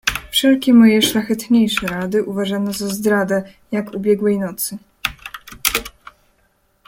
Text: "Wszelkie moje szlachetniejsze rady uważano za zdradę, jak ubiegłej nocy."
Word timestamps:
"Wszelkie 0.31 0.73
moje 0.73 1.01
szlachetniejsze 1.01 1.87
rady 1.87 2.23
uważano 2.23 2.73
za 2.73 2.87
zdradę, 2.87 3.43
jak 3.71 3.93
ubiegłej 3.93 4.39
nocy." 4.39 4.77